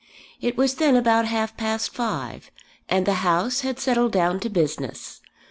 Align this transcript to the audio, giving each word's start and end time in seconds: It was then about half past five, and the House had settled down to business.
It 0.41 0.57
was 0.57 0.77
then 0.77 0.95
about 0.95 1.25
half 1.25 1.55
past 1.55 1.93
five, 1.93 2.49
and 2.89 3.05
the 3.05 3.13
House 3.21 3.59
had 3.61 3.79
settled 3.79 4.13
down 4.13 4.39
to 4.39 4.49
business. 4.49 5.21